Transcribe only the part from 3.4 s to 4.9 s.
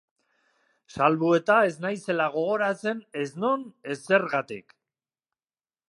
non ez zergatik.